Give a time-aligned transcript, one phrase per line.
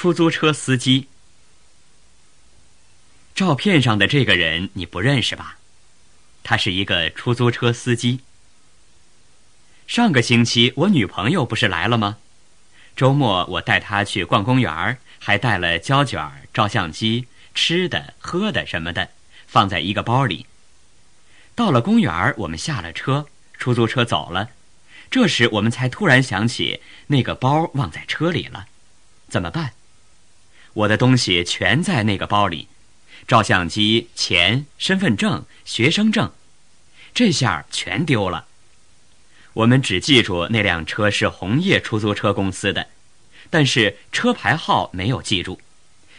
[0.00, 1.08] 出租车司机。
[3.34, 5.58] 照片上的这个人你不认识吧？
[6.42, 8.20] 他是一个出租车司机。
[9.86, 12.16] 上个星期我女朋友不是来了吗？
[12.96, 19.10] 周末我带她去逛公园，还带了胶卷、照相机、吃的、喝的什么的，
[19.46, 20.46] 放在一个包里。
[21.54, 23.26] 到了公园，我们下了车，
[23.58, 24.48] 出租车走了。
[25.10, 28.66] 这时我们才突然想起那个包忘在车里了，
[29.28, 29.74] 怎么办？
[30.72, 32.68] 我的东西全在那个包里，
[33.26, 36.32] 照相机、钱、身份证、学生证，
[37.12, 38.46] 这下全丢了。
[39.52, 42.88] 我们只记住那辆车是红叶出租车公司的，
[43.50, 45.60] 但是车牌号没有记住，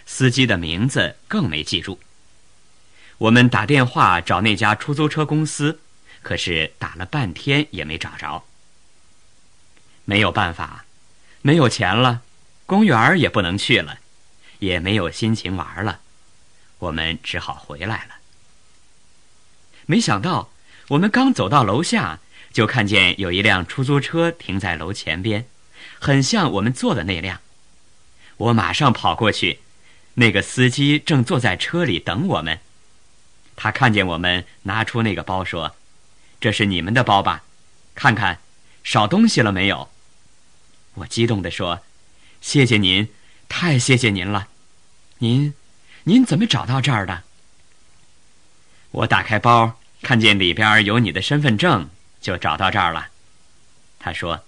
[0.06, 2.00] 司机的名字更没记住。
[3.18, 5.80] 我们打电话找那家出租车公司，
[6.22, 8.44] 可是打了半天也没找着。
[10.04, 10.84] 没有办法，
[11.42, 12.22] 没有钱了，
[12.66, 14.00] 公园也不能去了，
[14.62, 16.02] 也没有心情玩了，
[16.78, 18.16] 我们只好回来了。
[19.88, 20.52] 没想到，
[20.90, 22.20] 我们刚走到楼下，
[22.54, 25.48] 就看见有一辆出租车停在楼前边，
[26.00, 27.42] 很像我们坐的那辆。
[28.38, 29.60] 我马上跑过去，
[30.14, 32.60] 那个司机正坐在车里等我们。
[33.56, 35.76] 他看见我们拿出那个包，说
[36.40, 37.44] ：“这是你们的包吧？
[37.96, 38.40] 看看，
[38.84, 39.90] 少东西了没有？”
[40.96, 41.82] 我激动地说
[42.42, 43.10] ：“谢谢您，
[43.50, 44.50] 太谢谢您了！
[45.24, 45.54] 您，
[46.06, 47.22] 您怎么找到这儿的？”
[48.90, 53.10] 我打开包，看见里边有你的身份证，就找到这儿了。
[54.00, 54.44] 他说：“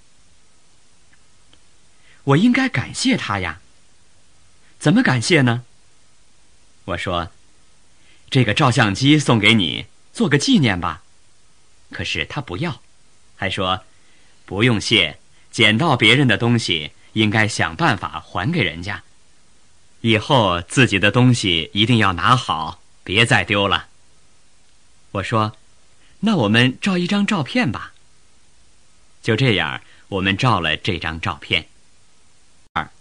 [2.25, 3.61] 我应该感谢他呀。
[4.79, 5.63] 怎么感谢呢？”
[6.85, 7.31] 我说
[8.31, 11.03] ：“这个照相机送给你，做个纪念吧。”
[11.93, 12.81] 可是他不要，
[13.35, 13.83] 还说
[14.47, 15.19] ：“不用谢。”
[15.53, 19.03] 捡到别人的东西，应该想办法还给人家。
[20.03, 23.87] 以后自己的东西一定要拿好，别再丢了。
[25.11, 25.55] 我说
[26.19, 27.93] ：“那我们照一张照片吧。”
[29.23, 31.69] 就这样，我们照了这张照片。
[32.73, 32.91] 二，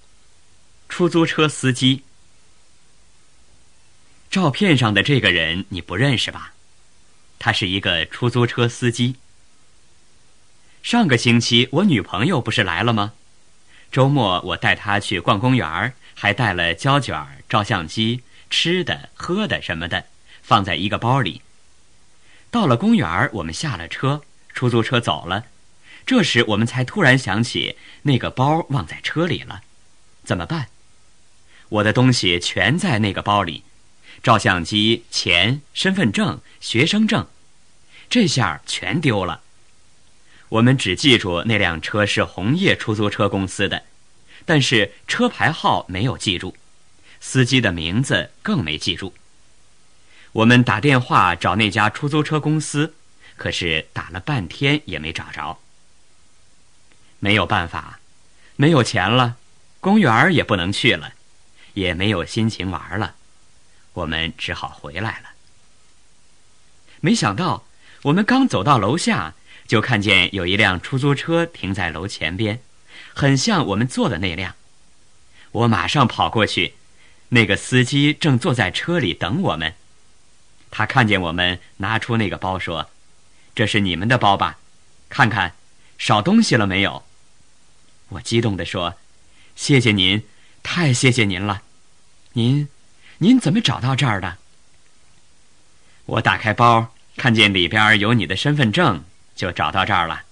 [0.88, 2.04] 出租车司机。
[4.30, 6.52] 照片上的这个人你不认识吧？
[7.40, 9.16] 他是一个出租车司机。
[10.84, 13.14] 上个星期我女朋友不是来了吗？
[13.90, 17.16] 周末我带她去逛公园，还带了胶卷、
[17.48, 20.06] 照相机、吃的、喝的什么的，
[20.42, 21.42] 放在一个包里。
[22.50, 24.22] 到了公园，我们下了车，
[24.52, 25.46] 出租车走了。
[26.04, 29.62] 这时我们才突然想起那个包忘在车里了，
[30.24, 30.68] 怎么办？
[31.68, 33.62] 我的东西全在那个包里，
[34.22, 37.26] 照相机、钱、身份证、学生证，
[38.10, 39.40] 这下全丢了。
[40.50, 43.84] 我们只记住那辆车是红叶出租车公司的，
[44.44, 46.56] 但是车牌号没有记住，
[47.20, 49.14] 司机的名字更没记住。
[50.32, 52.94] 我们打电话找那家出租车公司，
[53.36, 55.58] 可是打了半天也没找着。
[57.18, 58.00] 没有办法，
[58.56, 59.36] 没有钱了，
[59.80, 61.12] 公园也不能去了，
[61.74, 63.14] 也没有心情玩了，
[63.92, 65.30] 我们只好回来了。
[67.00, 67.64] 没想到，
[68.02, 69.34] 我们刚走到楼下。
[69.68, 72.60] 就看见有一辆出租车停在楼前边，
[73.14, 74.54] 很像我们坐的那辆。
[75.52, 76.74] 我马上跑过去，
[77.30, 79.74] 那个司机正坐在车里等我们。
[80.70, 82.88] 他看见我们拿出那个包，说
[83.54, 84.58] ：“这是你们的包吧？
[85.08, 85.54] 看看，
[85.98, 87.04] 少东西了没有？”
[88.10, 88.94] 我激动地说
[89.54, 90.22] ：“谢谢您，
[90.62, 91.62] 太谢谢您了！
[92.32, 92.68] 您，
[93.18, 94.38] 您怎么找到这儿的？”
[96.06, 99.04] 我打开包，看见里边有你的身份证。
[99.34, 100.24] 就找到这儿了，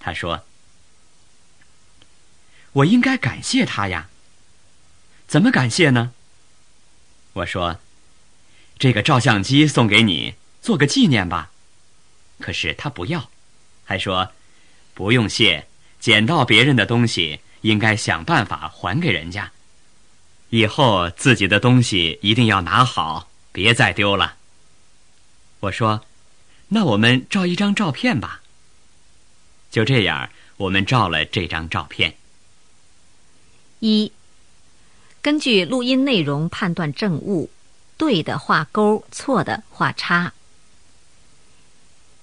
[0.00, 0.44] 他说
[2.72, 4.08] ：“我应该感谢他呀。
[5.26, 6.12] 怎么感谢呢？”
[7.34, 7.80] 我说
[8.78, 11.50] ：“这个照相机送给你，做个纪念吧。”
[12.40, 13.30] 可是他不要，
[13.84, 14.32] 还说
[14.94, 15.66] ：“不用谢，
[16.00, 19.52] 捡到别人的东西，应该想办法还给人家。
[20.50, 24.36] 以后自己的东西一定要拿好，别再丢了。”
[25.60, 26.04] 我说。
[26.70, 28.42] 那我们照一张照片吧。
[29.70, 30.28] 就这样，
[30.58, 32.18] 我们照了这张照片。
[33.80, 34.12] 一，
[35.22, 37.50] 根据录音内容判断正误，
[37.96, 40.32] 对的画勾，错的画叉。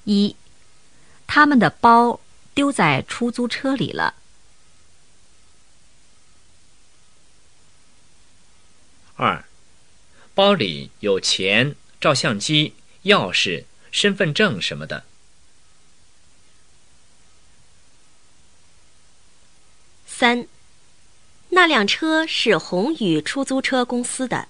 [0.04, 0.36] 一，
[1.26, 2.20] 他们的包
[2.54, 4.16] 丢在出租车里了。
[9.16, 9.46] 二，
[10.34, 12.74] 包里有钱、照相机、
[13.04, 13.66] 钥匙。
[13.92, 15.06] 身份证什么的。
[20.06, 20.46] 三，那
[21.56, 24.50] 那辆车是宏宇出租车公司的。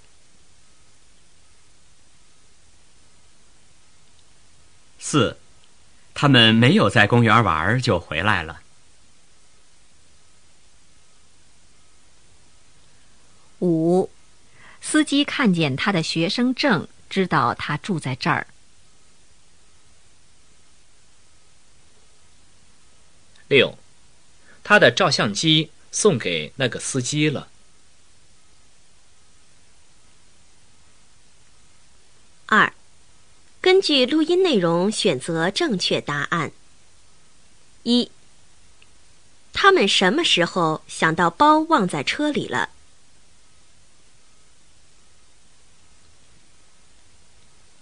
[4.98, 5.38] 四，
[6.16, 8.60] 他们没有在公园玩就回来了。
[13.60, 14.10] 五，
[14.82, 18.48] 司机看见他的学生证，知道他住在这儿。
[23.48, 23.78] 六，
[24.64, 27.48] 他的照相机送给那个司机了。
[32.48, 32.74] 二，
[33.62, 36.52] 根据录音内容选择正确答案。
[37.84, 38.12] 一，
[39.54, 42.72] 他们什么时候想到包忘在车里了？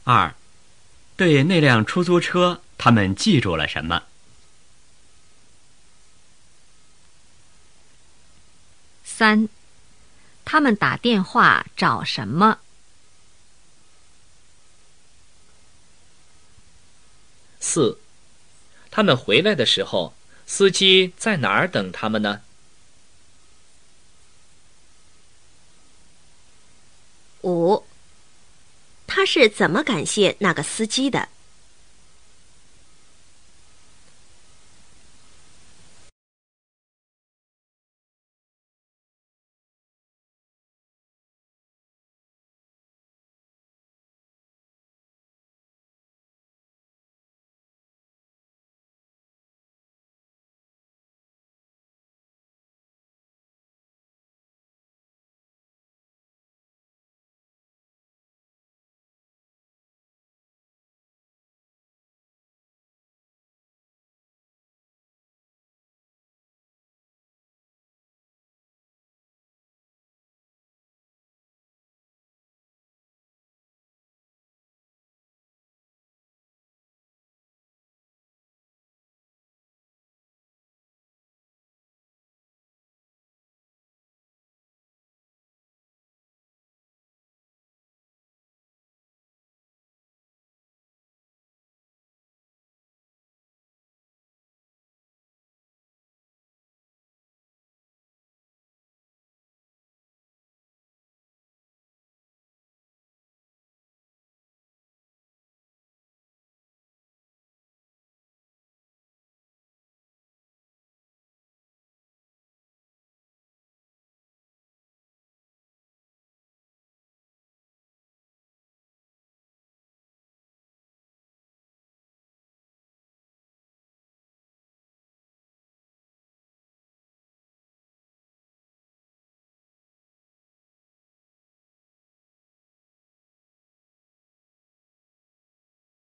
[0.03, 0.35] 二，
[1.17, 4.03] 对那辆出租车，他们记住了什么？
[9.15, 9.47] 三，
[10.43, 12.57] 他们打电话找什么？
[17.59, 17.99] 四，
[18.89, 20.15] 他们回来的时候，
[20.47, 22.41] 司机在哪儿等他们呢？
[27.41, 27.85] 五，
[29.05, 31.29] 他是怎么感谢那个司机的？